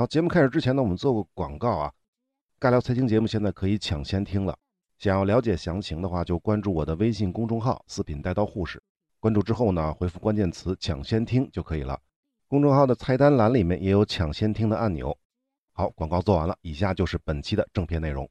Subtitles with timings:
[0.00, 1.92] 好，节目开始之前呢，我们做个广告啊。
[2.60, 4.56] 尬聊财经节目现在可以抢先听了，
[4.96, 8.80] 想要了解详情的话，就关注我的微信公众号“四品带刀护士”。
[9.18, 11.98] 关注之后呢，回复关键词“抢先听”就可以了。
[12.46, 15.18] 公众号的菜单栏里面也有抢先听的按钮。
[15.72, 18.30] 好，广告做完了，以下就是本期的正片内容。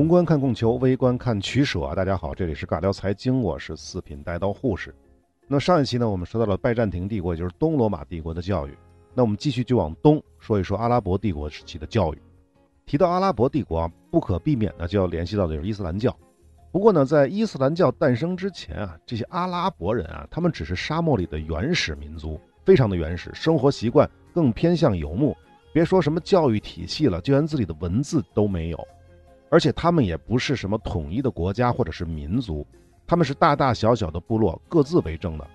[0.00, 1.94] 宏观看供求，微观看取舍啊。
[1.94, 4.94] 大家好，这里是尬聊财经，我是四品带刀护士。
[5.46, 8.74] 那上一期呢，我们说到了拜占庭帝国，也就是东罗马帝国的教育。
[9.12, 12.18] 那我们继续就往东说一说阿拉伯帝国时期的教育。
[12.86, 16.16] 提到阿拉伯帝国啊，不可避免的就要联系到的是伊斯兰教。
[16.72, 25.36] 不过呢，在伊斯兰教诞生之前啊，这些阿拉伯人啊，他们只是沙漠里的原始民族，非常的原始，生活习惯更偏向游牧。
[25.74, 28.88] 别说什么教育体系了，就连自己的文字都没有。
[29.50, 32.66] 而且他们也不是什么统一的国家或者是民族，
[33.06, 35.46] 他们是大大小小的部落，各自为政的。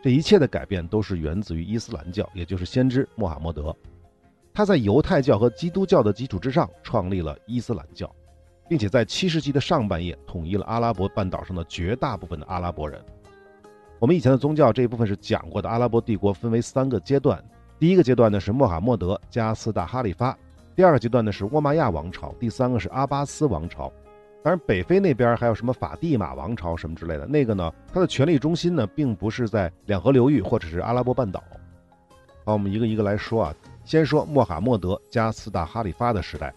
[0.00, 3.76] 这一切的改变都是源自于伊斯兰教，也就是先知穆罕默德。
[4.54, 8.10] 他在犹太教和基督教的基础之上创立了伊斯兰教，
[8.68, 13.04] 并且在七世纪的上半叶统一了阿拉伯半岛上的绝大部分的阿拉伯人。
[13.98, 17.44] 我们以前的宗教这一部分是讲过的，阿拉伯帝国分为三个阶段，
[17.78, 20.36] 第一个阶段呢是穆罕默德加四大哈里发。
[20.80, 23.92] 第二个阶段呢是沃玛亚王朝，第三个是阿巴斯王朝，
[24.42, 31.44] 当然北非那边还有什么法蒂玛王朝什么之类的，那个呢，它的权力中心呢并不是在两河流域或者是阿拉伯半岛。
[32.46, 36.50] 好，我们一个一个来说啊，先说穆罕默德加四大哈里发的时代。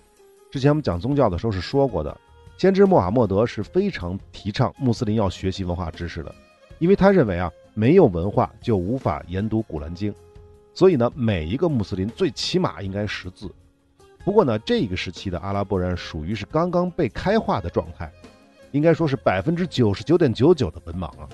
[0.50, 2.18] 之前我们讲宗教的时候是说过的，
[2.58, 6.34] 先知穆罕默德是非常提倡穆斯林要学习文化知识的，
[6.80, 10.16] 因为他认为啊，没有文化就无法研读古兰经，
[10.74, 13.54] 所以呢，每一个穆斯林最起码应该识字。
[14.24, 18.12] 不过呢，这个时期的阿拉伯人属于是刚刚被开化的状态，
[18.72, 21.28] 应该说是百分之九十九点九九的文盲啊。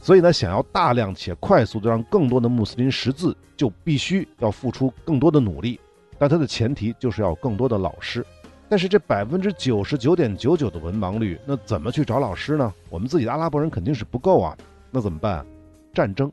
[0.00, 5.80] 所以呢，想要大量且快速的让更多的穆斯林识字，就必须要付出更多的努力。
[6.18, 8.24] 但它的前提就是要更多的老师。
[8.68, 12.72] 但是这百分之九十九点九九的文盲率，那怎么去找老师呢？
[12.90, 14.56] 我们自己的阿拉伯人肯定是不够啊。
[14.90, 15.46] 那怎么办？
[15.94, 16.30] 战争，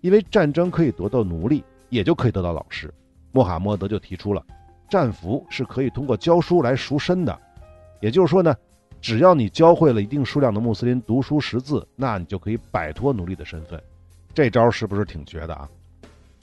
[0.00, 2.92] 因为战争可以得到奴隶，也就可以得到老师。
[3.32, 4.42] 穆罕默德就提出了。
[4.90, 7.38] 战俘是可以通过教书来赎身的，
[8.00, 8.54] 也就是说呢，
[9.00, 13.82] 只要你教会了一定数量的穆斯林读书识字，那你就可以摆脱奴隶的身份。
[14.34, 15.68] 这招是不是挺绝的啊？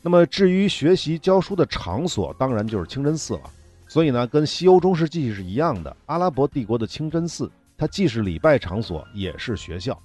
[0.02, 3.42] 那么至于学习教书的场所，当然就是清真寺了。
[3.88, 9.98] 所以呢，跟西欧中世纪是一样的，阿拉伯帝国的清真寺，它既是礼拜场所，也是学校。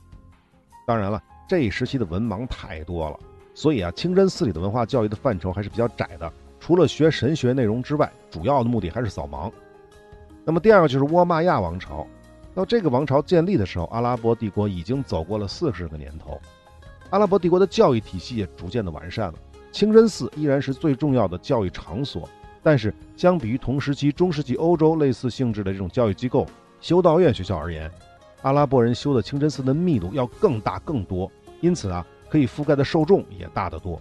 [0.86, 3.18] 当然了，这一时期的文盲太多了，
[3.54, 6.32] 所以啊，清真寺里的文化教育的范畴还是比较窄的。
[6.64, 9.50] 除了学神学内容之外，主要的目的还是扫盲。
[10.44, 12.06] 那么第二个就是沃玛亚王朝。
[12.54, 16.40] 到这个王朝建立的时候，阿拉伯帝国已经走过了四十个年头，
[17.10, 19.34] 阿拉伯帝国的教育体系也逐渐的完善了。
[19.72, 22.28] 清真寺依然是最重要的教育场所，
[22.62, 26.46] 但是相比于同时期中世纪欧洲类似性质的这种教育机构——
[26.80, 27.90] 修道院学校而言，
[28.42, 31.28] 阿拉伯人修的清真寺的密度要更大更多，
[31.60, 34.00] 因此啊，可以覆盖的受众也大得多。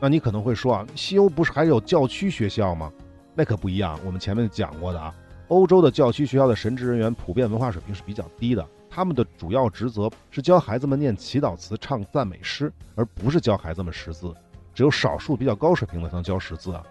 [0.00, 2.90] 那你可能会说啊，西欧不是还有教区学校吗？
[3.34, 4.00] 那可不一样。
[4.04, 5.14] 我们前面讲过的啊，
[5.48, 14.34] 欧洲的教区学校的神职人员普遍文化水平是比较低的，他们的主要职责是教孩子们念祈祷词、唱赞美诗，而不是教孩子们识字。
[14.72, 16.82] 只有少数比较高水平的才能教识字啊。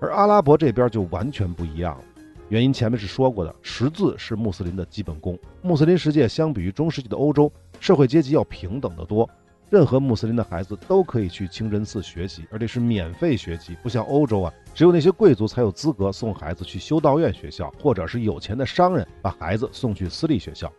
[0.00, 2.04] 而阿拉伯这边就完全不一样了，
[2.48, 5.38] 原因前面是说过的，识字是穆斯林的基本功。
[5.60, 9.28] 穆斯林世界相比于中世纪的欧洲，社会阶级要平等得多。
[9.70, 20.72] 任何穆斯林的孩子都可以去清真寺学习，而且是免费学习，不像欧洲啊，只有那些贵族才有资格送孩子去修道院学校，或者是有钱的商人把孩子送去私立学校。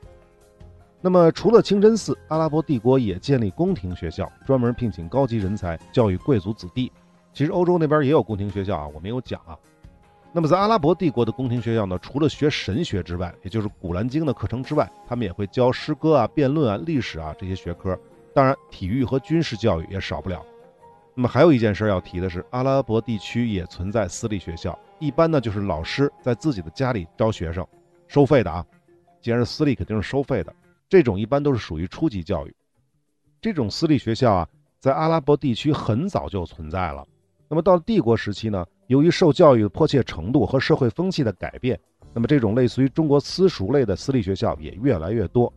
[1.02, 6.92] 那么，除了清真寺，阿拉伯帝国也建立宫廷学校，专门聘请高级人才教育贵族子弟。
[7.34, 9.58] 其实欧洲那边也有宫廷学校啊，我没有讲啊。
[10.32, 17.98] 那么在阿拉伯帝国的宫廷学校呢，除了学神学之外，也就是古兰经的课程之外，他们也会教诗歌啊、辩论啊、历史啊这些学科。
[18.36, 20.46] 当然，体育和军事教育也少不了。
[21.14, 27.66] 那么还有一件事要提的是，阿拉伯地区也存在私立学校，一般呢就是老师在自己的家里招学生，
[28.10, 28.66] 收费的啊。
[29.22, 30.54] 既然是私立，肯定是收费的。
[30.90, 32.54] 这种一般都是属于初级教育。
[33.40, 34.50] 这种私立学校啊，
[34.82, 37.08] 在阿拉伯地区很早就存在了。
[37.48, 41.80] 那么到了帝国时期呢，由于受教育的迫切程度和社会风气的改变，
[42.14, 45.52] 那么这种类似于中国私塾类的私立学校也越来越多。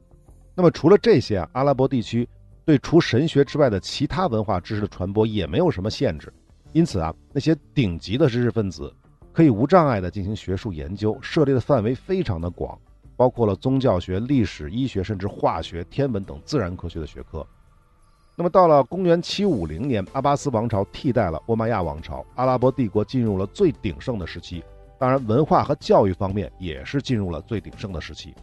[0.54, 2.28] 那么除了这些啊，阿拉伯地区。
[2.68, 6.30] 对除神学之外的其他文化知识的传播也没有什么限制，
[6.72, 8.94] 因此啊，那些顶级的知识分子
[9.32, 12.78] 可以无障碍地进行学术研究，涉猎的范围非常的广，
[13.16, 17.42] 包括了宗教学、历史、医学，甚至化学、天文等自然科学的学科。
[18.36, 24.62] 那么到了公元七五零年，阿巴斯王朝替代了欧玛亚王朝，阿拉伯帝国进入了最鼎盛的时期。
[24.98, 28.34] 当然，文化和教育方面也是进入了最鼎盛的时期。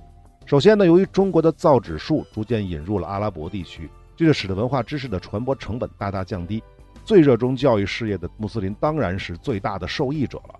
[0.48, 6.64] 首先呢，由于中国的造纸术逐渐引入了阿拉伯地区，这就使得文化知识的传播成本大大降低。
[7.04, 10.60] 最热衷教育事业的穆斯林当然是最大的受益者了。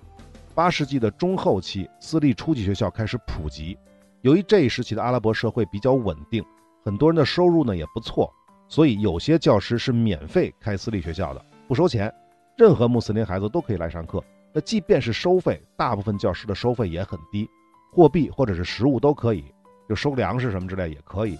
[0.54, 3.78] 八世纪的中后期，私立初级学校开始普及。
[4.22, 6.44] 由于这一时期的阿拉伯社会比较稳定，
[6.84, 8.32] 很多人的收入呢也不错。
[8.68, 12.14] 所以有些教师是免费开私立学校的，不收钱，
[12.58, 14.24] 任何穆斯林孩子都可以来上课。
[14.54, 17.50] 那即便是收费，大部分教师的收费也很低，
[17.92, 19.44] 货币或者是食物都可以，
[19.90, 21.38] 就收粮食什么之类也可以。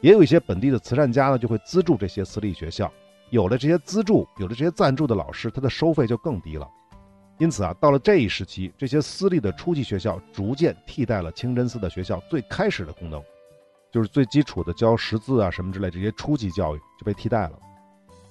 [0.00, 2.92] 也有一些本地的慈善家呢，就会资助这些私立学校。
[3.30, 6.68] 有了这些资助，有了这些赞助的老师，他的收费就更低了。
[7.38, 13.22] 因此啊，到了这一时期，这些私立的初级学校逐渐替代了清真寺的学校最开始的功能。
[13.92, 17.58] 就是最基础的教识字啊什么之类这些初级教育就被替代了，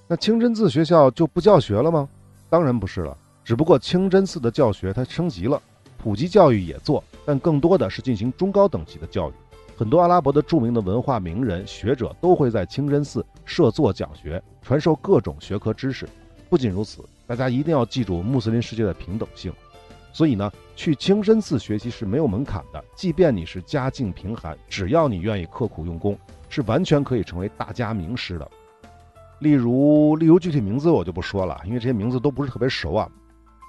[0.06, 2.08] 那清真寺学校就不教学了吗？
[2.48, 5.60] 当然不是了，只不过清真寺的教学它升级了，
[5.98, 9.32] 普及教育也做，但更多的是进行中高等级的教育。
[9.76, 16.08] 很多阿拉伯的著名的文化名人学者都会在清真寺设座讲学，传授各种学科知识。
[16.48, 19.52] 不仅如此，大家一定要记住穆斯林世界的平等性。
[20.14, 26.18] 所以呢，去清真寺学习是没有门槛的，即便你是家境贫寒，只要你愿意刻苦用功，
[26.48, 28.50] 是完全可以成为大家名师的。
[29.40, 33.06] 例如，例如具体名字我就不说了，因为这些名字都不是特别熟啊。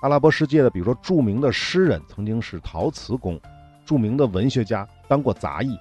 [0.03, 3.37] 阿拉伯世界的，比如说著名的诗人曾经是陶瓷工，
[3.85, 5.77] 著名的文学家当过杂役，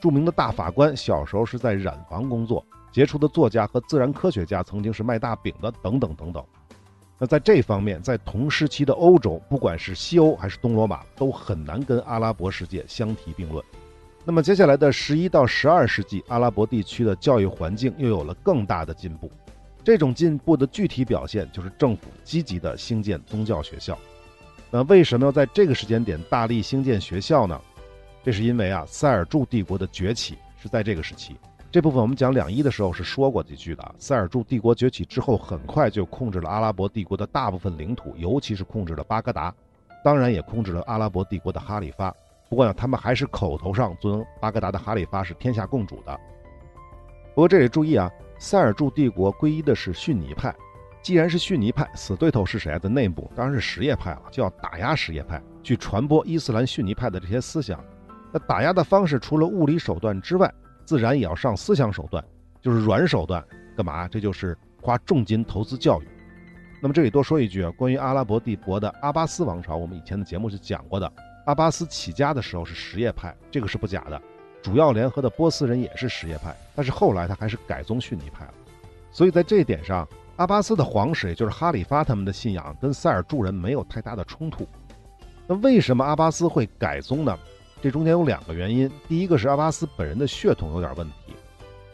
[0.00, 6.44] 著名的大法官小时候是在染房工作，杰出的作家和自然科学家曾经是卖大饼的，等等等等。
[7.18, 13.64] 那在这方面，在同时期的欧洲，不管是西欧还是东罗马，都很难跟阿拉伯世界相提并论。
[14.24, 19.30] 那么接下来的十一到十二世纪，阿拉伯地区的教育环境又有了更大的进步。
[19.82, 23.96] 这种进步的具体表现就是政府积极的兴建宗教学校。
[24.68, 27.58] 那为什么要在这个时间点大力兴建学校呢？
[28.26, 31.36] 这是因为啊，塞尔柱帝国的崛起是在这个时期。
[31.70, 33.94] 这部分我们讲两伊的时候是说过几句的。
[34.00, 39.54] 塞尔柱帝国崛起之后，很快就控制了阿拉伯帝国的大部分领土，尤其是控制了巴格达，
[40.02, 42.12] 当然也控制了阿拉伯帝国的哈里发。
[42.48, 46.18] 不过呢，他们还是口头上尊巴格达的哈里发是天下共主的。
[47.32, 50.52] 不过这里注意啊，塞尔柱帝国皈依的是逊尼派。
[51.00, 52.78] 既然是逊尼派，死对头是谁啊？
[52.80, 57.78] 在内部当然是什叶派了，就要打压什叶派，去传播伊斯兰逊尼派的这些思想。
[58.36, 60.52] 那打压的方式除了物理手段之外，
[60.84, 62.22] 自然也要上思想手段，
[62.60, 63.42] 就是软手段，
[63.74, 64.06] 干嘛？
[64.06, 66.08] 这就是花重金投资教育。
[66.82, 71.10] 那么这里多说一句啊，关于阿拉伯帝国的阿巴斯王朝，我们以前的节目是讲过的。
[71.46, 74.20] 阿巴斯起家的时候是什叶派，这个是不假的。
[74.62, 78.52] 主要联合的波斯人也是什叶派，但是后来他还是改宗逊尼派了。
[79.10, 80.06] 所以在这一点上，
[80.36, 84.68] 阿巴斯的皇室，也就是哈里发他们的信仰，跟塞尔柱人没有太大的冲突。
[85.46, 87.34] 那为什么阿巴斯会改宗呢？
[87.86, 91.32] 这中间有两个原因，第一个是阿巴斯本人的血统有点问题，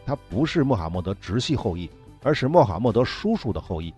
[0.03, 1.87] 他不是穆罕默德直系后裔，
[2.23, 3.93] 而是穆罕默德叔叔的后裔，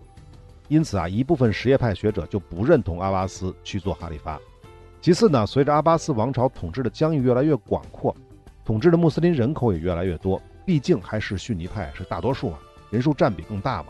[0.68, 4.38] 因此啊，一部分什叶派学者就不认同阿巴斯去做哈里发。
[5.00, 8.14] 其次呢，随着阿巴斯王朝统治的疆域越来越广阔，
[8.62, 12.58] 统治的穆斯林人口也越来越多，毕竟还是逊尼派是大多数嘛，
[12.90, 13.88] 人数占比更大嘛，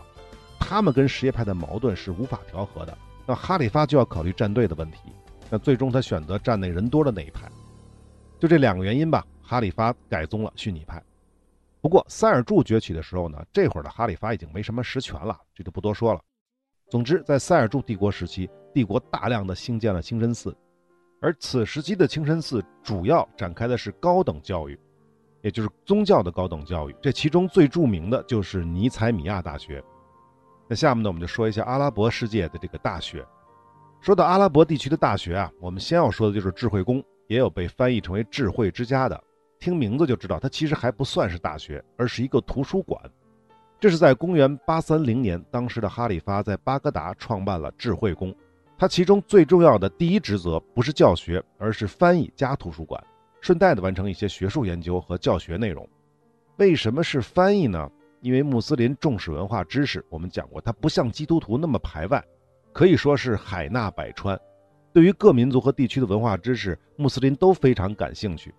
[0.57, 4.99] 他们跟什叶派的矛盾是无法调和的，那哈里发就要考虑站队的问题，
[5.49, 7.51] 那最终他选择站内人多的那一派。
[8.39, 11.01] 就这两个原因吧，哈里发改宗了逊尼派。
[11.81, 16.21] 不过塞尔柱崛起的时候呢，这会儿的哈里发已经没什么实权了，这就不多说了。
[16.89, 20.55] 总之，在塞尔柱帝国时期，帝国大量的兴建了清真寺，
[21.21, 24.79] 而此时期的清真寺主要展开的是高等教育，
[25.41, 26.95] 也就是宗教的高等教育。
[27.01, 29.83] 这其中最著名的就是尼采米亚大学。
[30.67, 33.25] 那下面呢，我们就说一下阿拉伯世界的这个大学。
[33.99, 37.03] 说到阿拉伯地区的大学啊，我们先要说的就是智慧宫。
[37.27, 39.21] 也有被翻译成为“智慧之家”的，
[39.59, 42.99] 听名字就知道，它其实还不算是大学，而是一个图书馆。
[43.79, 48.33] 这是在公元830年，当时的哈里发在巴格达创办了智慧宫。
[48.77, 53.03] 他其中最重要的第一职责不是教学，而是翻译加图书馆，
[53.41, 55.87] 顺带的完成一些学术研究和教学内容。
[56.57, 57.89] 为什么是翻译呢？
[58.21, 62.23] 因为穆斯林重视文化知识，我们讲过，它不像基督徒那么排外，
[62.73, 64.39] 可以说是海纳百川。
[64.97, 68.51] 对于各民族和地区的文化知识，穆斯林都非常感兴趣。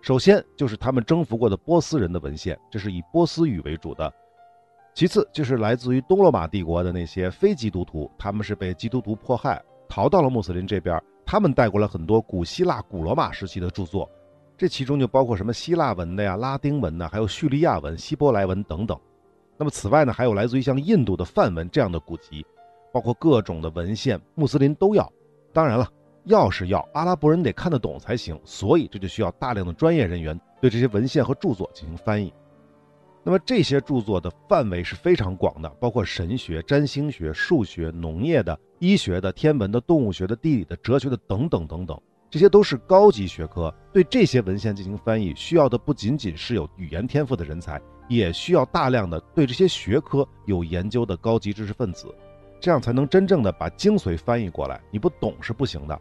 [0.00, 4.10] 首先就是他们征服过的波斯人的文献，这是以波斯语为主的。
[4.94, 14.10] 其次就是来自于东罗马帝国的那些非基督徒，他们是被基督徒迫害，逃到了穆斯林这边，他们带过来很多古希腊、古罗马时期的著作，
[14.56, 18.98] 这其中就包括什么希腊文的呀、拉丁文的，还有叙利亚文、希伯来文等等。
[19.58, 22.46] 那么此外呢，还有来自于像印度的梵文这样的古籍，
[22.90, 25.12] 包括各种的文献，穆斯林都要。
[25.52, 25.86] 当然了，
[26.24, 32.32] 要是要阿拉伯人得看得懂才行，所以这就需要大量的专业人员对这些文献和著作进行翻译。
[33.24, 43.72] 那么这些著作的范围是非常广的，包括神学、占星学、数学、农业的、医学的、天文的、动物学的、地理的、哲学的等等等等，这些都是高级学科。
[43.92, 52.12] 对这些文献进行翻译，需要的不仅仅是有语言天赋的人才，也需要大量的对这些学科有研究的高级知识分子，
[52.62, 54.80] 这样才能真正的把精髓翻译过来。
[54.92, 56.00] 你不懂是不行的。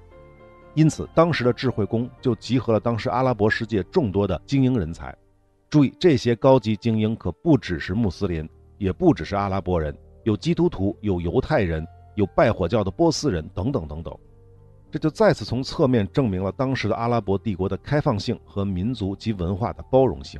[0.75, 5.13] 因此，当时的智慧宫就集合了当时阿拉伯世界众多的精英人才。
[5.71, 14.15] 注意，这些高级精英可不只是穆斯林，也不只是阿拉伯人，有基督徒，有犹太人，有拜火教的波斯人，等等等等。
[14.91, 20.39] 这就再次从侧面证明了当时的阿拉伯帝国的开放性和民族及文化的包容性。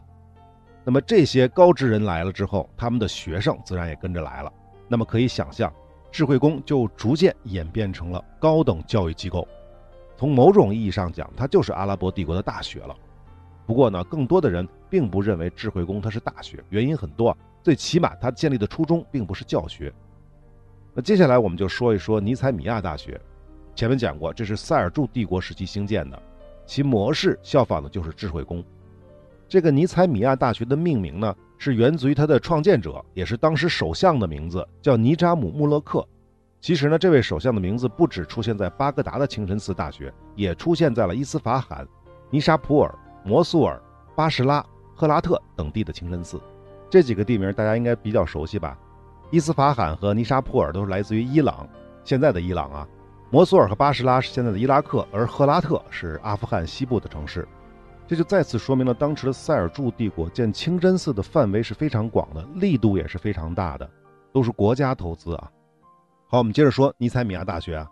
[0.83, 4.53] 那么这些高知人来了之后，他们的学生自然也跟着来了。
[4.87, 5.73] 那么可以想象，
[6.11, 9.47] 智慧宫就逐渐演变成了高等教育机构。
[10.17, 12.95] 从某种意义上讲，它就是阿拉伯帝国的大学了。
[13.65, 17.35] 不过呢，更多的人并不认为智慧宫它是大学，原因很多。
[17.63, 19.91] 最起码，它建立的初衷并不是教学。
[20.93, 23.19] 那接下来我们就说一说尼采米亚大学。
[23.73, 26.21] 前面讲过，这是塞尔柱帝国时期兴建的，
[26.65, 28.61] 其模式效仿的就是智慧宫。
[29.47, 36.03] 这个尼采米亚大学的命名呢，是源自于他的创建者，也是当时首相的名字，叫尼扎姆·穆勒克。
[36.59, 41.87] 其实呢，这位首相的名字不只出现在巴格达的清真寺大学，也出现在了伊斯法罕、
[42.31, 42.91] 尼沙普尔。
[43.23, 43.79] 摩苏尔、
[44.15, 44.65] 巴士拉、
[44.95, 46.41] 赫拉特等地的清真寺，
[46.89, 48.75] 这几个地名大家应该比较熟悉吧？
[49.29, 51.69] 伊斯法罕和尼沙普尔都是来自于伊朗，
[52.03, 52.87] 现在的伊朗啊。
[53.29, 57.47] 摩苏尔和巴士拉是现在的伊拉克，而赫拉特是阿富汗西部的城市。
[58.11, 63.89] 这就再次说明了当时的塞尔柱帝国建清真寺的范围是非常广的，力度也是非常大的，
[64.33, 65.49] 都是国家投资啊。
[66.27, 67.89] 好，我们接着说尼采米亚大学啊，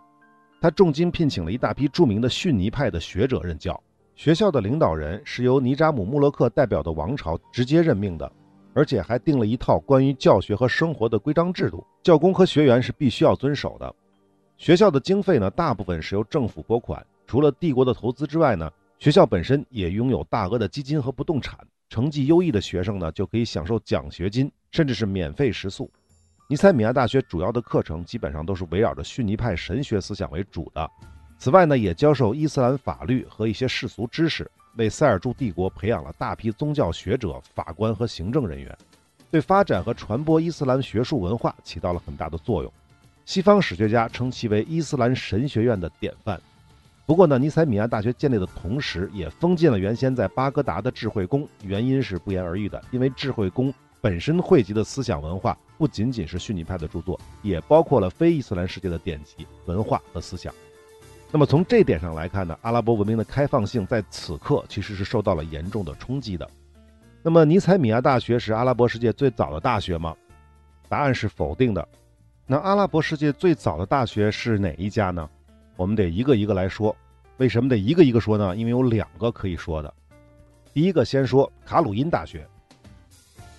[0.60, 3.82] 他重金聘请了一大批著名的逊尼派的学者任教。
[4.14, 8.30] 学校的领导人是由尼扎姆·穆勒克代表的王朝直接任命的，
[8.74, 13.94] 而且还定了一套关于教学和生活的规章制度，教工和学员是必须要遵守的。
[14.58, 18.70] 学校的经费呢，大部分是由政府拨款，除了帝国的投资之外呢，
[19.00, 21.58] 学校本身也拥有大额的基金和不动产。
[21.88, 25.90] 成绩优异的学生呢，就可以享受奖学金，甚至是免费食宿。
[26.50, 30.88] 尼采米亚大学主要的课程基本上都是围绕着逊尼派神学思想为主的。
[31.38, 38.76] 此外呢，也教授伊斯兰法律和一些世俗知识，为塞尔柱帝国培养了大批宗教学者、法官和行政人员，
[39.30, 42.70] 对发展和传播伊斯兰学术文化起到了很大的作用。
[43.24, 46.38] 西方史学家称其为伊斯兰神学院的典范。
[47.10, 60.54] 不过呢，尼采米亚大学建立的同时，也封禁了原先在巴格达的智慧宫，原因是不言而喻的，因为智慧宫本身汇集的思想文化不仅仅是逊尼派的著作，也包括了非伊斯兰世界的典籍、文化和思想。
[61.32, 66.48] 那么从这点上来看呢，阿拉伯文明的开放性在此刻其实是受到了严重的冲击的。
[67.24, 70.14] 那么尼采米亚大学是阿拉伯世界最早的大学吗？
[70.88, 71.88] 答案是否定的。
[72.46, 75.28] 那阿拉伯世界最早的大学是哪一家呢？
[75.80, 76.94] 我们得一个一个来说。
[77.38, 78.54] 为什么得一个一个说呢？
[78.54, 79.90] 因为有两个可以说的。
[80.74, 82.46] 第一个先说卡鲁因大学，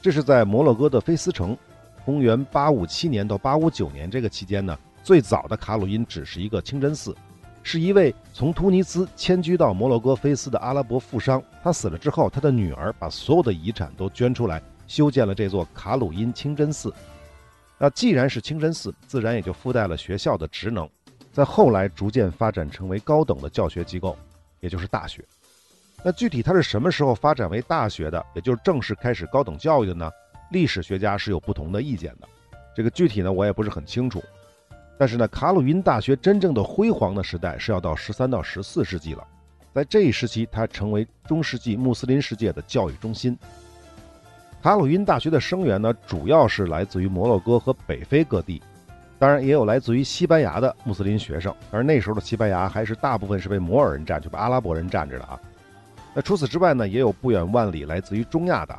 [0.04, 1.58] 这是在摩洛哥的菲斯城，
[2.06, 7.18] 公元857年到859年这个期间呢，最早的卡鲁因只是一个清真寺。
[7.64, 11.42] 是一位从突尼斯迁居到摩洛哥菲斯的阿拉伯富商。
[11.64, 16.94] 他死了之后，他的女儿把所有的遗产都捐出来，修建了这座卡鲁因清真寺。
[17.80, 20.88] 那既然是清真寺，自然也就附带了学校的职能。
[21.32, 24.18] 在后来逐渐发展成为高等的教学机构，
[24.60, 25.24] 也就是大学。
[26.04, 30.12] 那具体它是什么时候发展为大学的，也就是正式开始高等教育的呢？
[30.52, 32.28] 历史学家是有不同的意见的。
[32.76, 34.22] 这个具体呢，我也不是很清楚。
[34.98, 39.26] 但是呢，卡鲁因大学真正的辉煌的时代是要到十三到十四世纪了，
[39.74, 43.38] 在这一时期，它成为中世纪穆斯林世界的教育中心。
[44.62, 48.62] 卡鲁因大学的生源呢，主要是来自于摩洛哥和北非各地，
[49.22, 55.40] 当然也有来自于西班牙的穆斯林学生，而那时候的西班牙还是大部分是被摩尔人占，就被阿拉伯人占着的啊。
[56.16, 58.76] 那除此之外呢，也有不远万里来自于中亚的，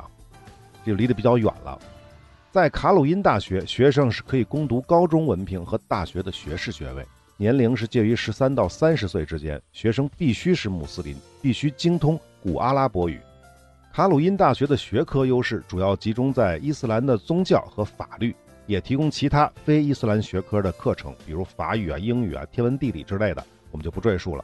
[0.85, 1.79] 就离得比较远了。
[2.51, 7.07] 在卡鲁因大学，学生是可以攻读高中文凭和大学的学士学位，
[7.37, 9.57] 年龄是介于十三到三十岁之间。
[9.71, 13.17] 学生必须是穆斯林，必须精通古阿拉伯语。
[13.93, 18.35] 卡鲁因大学的学科优势主要集中在伊斯兰的宗教和法律，
[18.65, 24.43] 也提供其他非伊斯兰学科的课程，比如法语啊、英语啊、天文地理之类的，我们就不赘述了。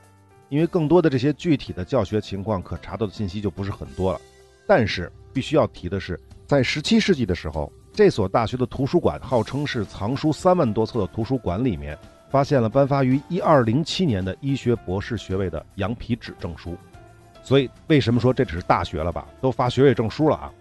[0.49, 4.19] 因为更多的这些具体的教学情况可查到的信息就不是很多了。
[4.67, 11.97] 但是必须要提的是，在17世纪的时候，这所大学的图书馆号称是藏书三万多册的图书馆里面。
[12.31, 16.77] 发现了颁发于一二零七年的医学博士学位的羊皮纸证书，
[17.41, 19.27] 所以为什么说这只是大学了吧？
[19.41, 20.53] 都发学位证书了啊！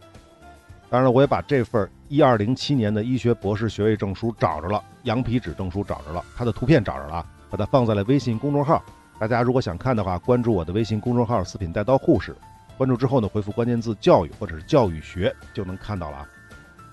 [0.91, 8.83] 当然了，我也把这份一二零七年的医学博士学位证书找着了，羊皮纸证书找着了，它的图片找着了，把它放在了微信公众号。
[9.19, 12.35] 大家如果想看的话，关注我的微信公众号“四品带刀护士”，
[12.79, 16.29] 关注之后呢，回复关键字“教育”或者是“教育学”就能看到了啊。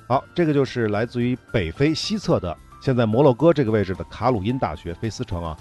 [0.08, 2.56] 好，这个就是来自于北非西侧的。
[2.82, 5.58] 现在摩洛哥这个位置的卡鲁因大学菲斯城啊，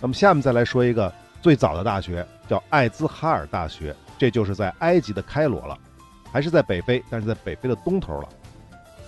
[0.00, 5.78] 那么下面再来说一个最早的大学，叫艾兹哈尔大学，这就是在埃及的开罗了，
[6.34, 8.28] 还是在北非，但是在北非的东头了。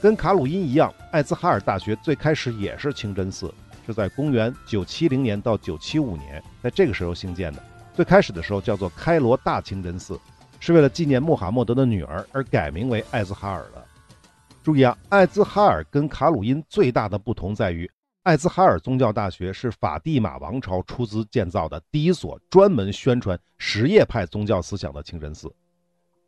[0.00, 3.52] 跟卡鲁因一样，艾兹哈尔大学最开始也是清真寺，
[3.85, 7.61] 是在公元970年到975年，在这个时候兴建的。
[7.95, 10.21] 最开始的时候叫做开罗大清真寺，
[10.61, 13.85] 是为了纪念穆罕默德的女儿而改名为艾兹哈尔的。
[14.62, 17.90] 注意啊，艾兹哈尔跟卡鲁因最大的不同在于，
[18.23, 25.52] 艾兹哈尔宗教大学是法蒂玛王朝出资建造的第一所专门宣传什叶派宗教思想的清真寺。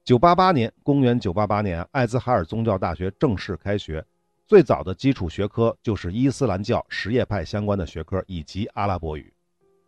[0.08, 4.02] 九八八年，公元九八八年，艾兹哈尔宗教大学正式开学，
[4.46, 9.30] 最早的基础学科就是伊斯兰教什叶派相关的学科以及阿拉伯语。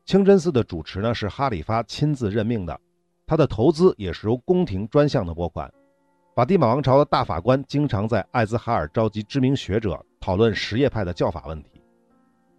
[0.04, 2.78] 清真寺的主持呢是哈里发亲自任命的，
[3.26, 5.72] 他的投资也是由宫廷专项的拨款。
[6.34, 11.79] 法蒂玛王朝的大法官经常在艾兹哈尔召集知名学者讨论什叶派的教法问题。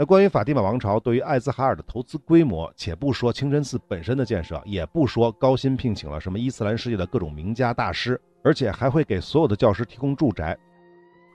[0.02, 10.58] 那关于法蒂玛王朝对于艾兹哈尔的投资规模，且不说清真寺本身的建设，也不说高薪聘请了什么伊斯兰世界的各种名家大师，而且还会给所有的教师提供住宅，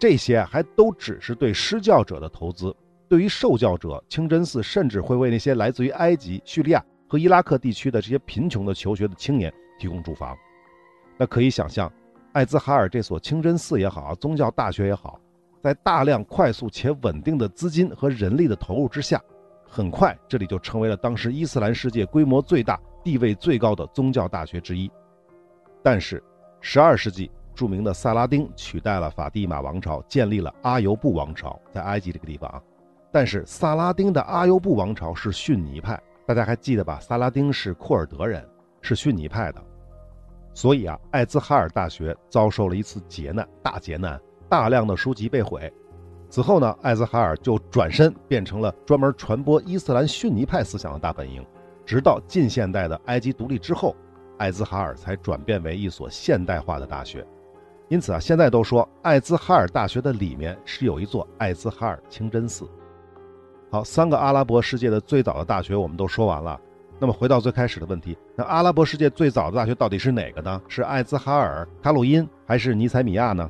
[0.01, 2.75] 这些还都只是对施教者的投资。
[3.09, 10.37] 对于受教者，清真寺甚至会为那些来自于埃及、叙利亚和伊拉克地区的这些贫穷的求学的青年提供住房。
[11.17, 11.89] 那可以想象。
[12.33, 15.21] 艾兹哈尔这所清真寺也好，宗教大学也好，
[15.67, 19.21] 在大量快速且稳定的资金和人力的投入之下，
[19.69, 24.89] 很快这里就成为了当时伊斯兰世界规模最大、地位最高的宗教大学之一。
[25.83, 26.23] 但是，
[26.61, 32.63] 十二世纪著名的萨拉丁取代了法蒂玛王朝，建立了阿尤布王朝，在埃及这个地方啊。
[33.11, 37.01] 但是，萨拉丁的阿尤布王朝是逊尼派，大家还记得吧？
[37.01, 38.49] 萨拉丁是库尔德人，
[38.83, 39.61] 是逊尼派的。
[40.55, 45.73] 所以啊，艾兹哈尔大学遭受了一次劫难，大劫难，大量的书籍被毁。
[46.29, 51.45] 此后呢，艾兹哈尔就转身变成了专门传播伊斯兰逊尼派思想的大本营。
[51.85, 53.95] 直到近现代的埃及独立之后，
[54.39, 57.25] 艾兹哈尔才转变为一所现代化的大学。
[57.89, 62.69] 因此啊，现在都说艾兹哈尔大学的里面是有一座艾兹哈尔清真寺。
[63.71, 66.61] 好，三个阿拉伯世界的最早的大学我们都说完了。
[66.99, 70.61] 那么回到最开始的问题，那阿拉伯世界最早的大学到底是哪个呢？
[70.67, 73.49] 是艾兹哈尔、卡鲁因还是尼采米亚呢？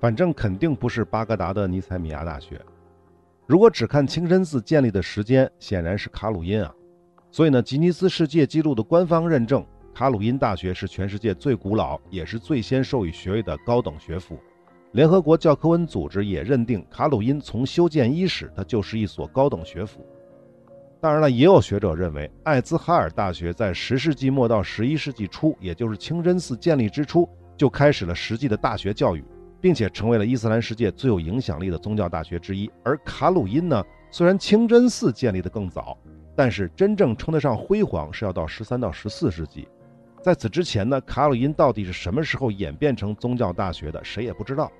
[0.00, 2.60] 反正肯定不是巴格达的尼采米亚大学。
[3.46, 6.72] 如果只看清真寺建立的时间，显然是卡鲁因啊。
[7.30, 14.38] 所以呢，吉尼斯世界纪录的官方认证，卡鲁因大学是全世界最古老也是最先授予学位的高等学府。
[14.92, 20.06] 联合国教科文组织也认定卡鲁因从修建伊始，它就是一所高等学府。
[21.00, 29.22] 当然了，也有学者认为，艾兹哈尔大学在十世纪末到十一世纪初，也就是清真寺建立之初，就开始了实际的大学教育，
[29.60, 32.70] 并且成为了伊斯兰世界最有影响力的宗教大学之一。
[32.82, 35.96] 而卡鲁因呢，虽然清真寺建立的更早，
[36.34, 39.68] 但是真正称得上辉煌是要到十三到十四世纪。
[40.22, 44.70] 在此之前呢，卡鲁因到底是什么时候演变成宗教大学的，谁也不知道。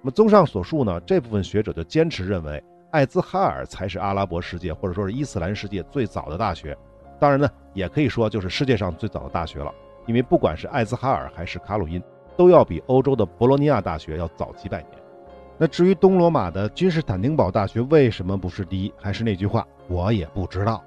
[0.00, 2.62] 那么，综上所述呢，这部分学者就坚持认为。
[2.90, 6.78] 艾兹哈尔才是阿拉伯世界或者说是伊斯兰世界最早的大学，
[7.18, 9.74] 当然呢，也可以说就是世界上最早的大学了。
[10.06, 12.00] 因为不管是艾兹哈尔还是卡鲁因，
[12.36, 14.90] 都要比欧洲的博洛尼亚大学要早几百年。
[15.56, 20.82] 那至于东罗马的君士坦丁堡大学为什么不是第一，还是那句话，我也不知道。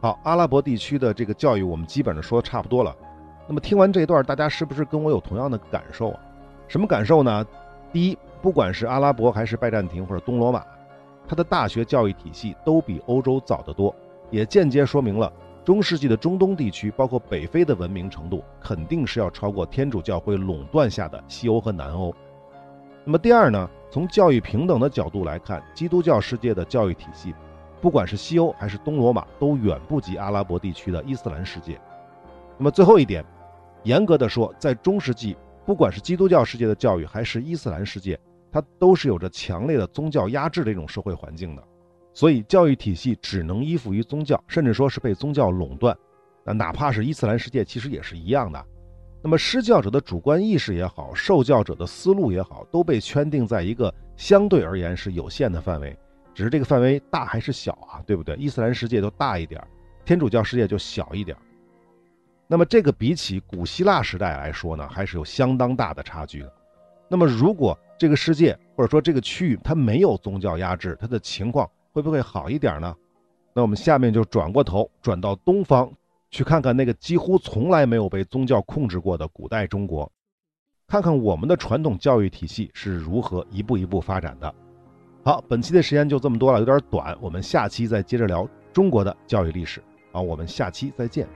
[0.00, 2.96] 好，阿拉伯地区的这个教育我们基本上说的差不多了。
[3.46, 6.20] 那么听完这段，大家是不是跟我有同样的感受啊？
[6.66, 7.46] 什么感受呢？
[7.92, 10.64] 第一，不管是阿拉伯还是拜占庭或者东罗马。
[11.28, 13.94] 它的大学教育体系都比欧洲早得多，
[14.30, 15.32] 也间接说明了
[15.64, 22.12] 中世纪的中东地区，包括北非的文明程度，肯定是要超过天主教会垄断下的西欧和南欧。
[23.04, 27.32] 那么第二呢，从教育平等的角度来看，基督教世界的教育体系，
[27.80, 31.80] 不管是西欧还是东罗马，都远不及阿拉伯地区的伊斯兰世界。
[32.58, 33.24] 那么最后一点，
[33.84, 38.18] 严格的说，在中世纪，不管是基督教世界的教育，还是伊斯兰世界，
[38.50, 41.62] 它都是有着强烈的宗教压制的一种社会环境的。
[42.14, 45.96] 所以，教育体系只能依附于宗教，甚至说是被宗教垄断。
[46.44, 48.64] 那哪怕是伊斯兰世界，其实也是一样的。
[49.22, 55.96] 那么，施教者的主观意识也好，受教者的思路也好，都被圈定在一个相对而言是有限的范围。
[56.34, 58.02] 只是这个范围大还是小啊？
[58.06, 58.34] 对不对？
[58.36, 59.62] 伊斯兰世界都大一点，
[60.04, 61.36] 天主教世界就小一点。
[62.48, 66.52] 那么，这个比起古希腊时代来说呢，还是有相当大的差距的。
[67.08, 72.94] 那么，如果这个世界或者说这个区域它没有宗教压制，它的情况会不会好一点呢？
[73.54, 75.90] 那我们下面就转过头，转到东方。
[76.30, 80.10] 去看看那个几乎从来没有被宗教控制过的古代中国，
[80.88, 84.54] 看看我们的传统教育体系是如何一步一步发展的。
[85.22, 89.82] 好，本期的时间就这么多了，有点短，我们下期再接着聊中国的教育历史。
[90.10, 91.28] 好，我们下期再见。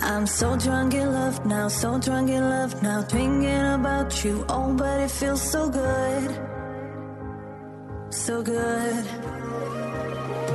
[0.00, 4.44] I'm so drunk in love now, so drunk in love now, thinking about you.
[4.48, 6.30] Oh, but it feels so good,
[8.10, 9.04] so good.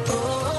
[0.10, 0.53] Oh,